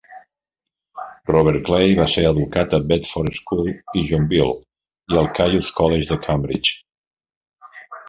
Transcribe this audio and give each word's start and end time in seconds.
Robert 1.35 1.61
Clay 1.67 1.93
va 1.99 2.07
ser 2.13 2.23
educat 2.31 2.73
a 2.77 2.81
Bedford 2.93 3.39
School 3.41 3.71
i 4.01 4.05
Gonville 4.09 4.59
i 5.15 5.23
al 5.25 5.33
Caius 5.43 5.75
College 5.81 6.13
de 6.15 6.23
Cambridge. 6.29 6.79